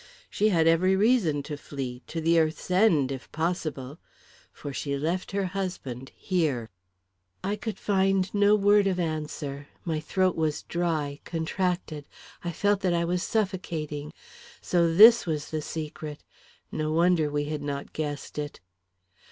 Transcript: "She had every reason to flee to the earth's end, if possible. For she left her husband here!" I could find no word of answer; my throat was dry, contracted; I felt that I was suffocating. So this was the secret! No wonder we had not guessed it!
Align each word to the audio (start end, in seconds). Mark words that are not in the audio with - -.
"She 0.31 0.49
had 0.49 0.65
every 0.65 0.95
reason 0.95 1.43
to 1.43 1.55
flee 1.55 2.01
to 2.07 2.19
the 2.21 2.39
earth's 2.39 2.71
end, 2.71 3.11
if 3.11 3.31
possible. 3.31 3.99
For 4.51 4.73
she 4.73 4.97
left 4.97 5.29
her 5.31 5.45
husband 5.45 6.11
here!" 6.15 6.71
I 7.43 7.55
could 7.55 7.77
find 7.77 8.33
no 8.33 8.55
word 8.55 8.87
of 8.87 8.99
answer; 8.99 9.67
my 9.85 9.99
throat 9.99 10.35
was 10.35 10.63
dry, 10.63 11.19
contracted; 11.23 12.07
I 12.43 12.51
felt 12.51 12.79
that 12.79 12.95
I 12.95 13.05
was 13.05 13.21
suffocating. 13.21 14.11
So 14.59 14.91
this 14.91 15.27
was 15.27 15.51
the 15.51 15.61
secret! 15.61 16.23
No 16.71 16.91
wonder 16.91 17.29
we 17.29 17.43
had 17.43 17.61
not 17.61 17.93
guessed 17.93 18.39
it! 18.39 18.59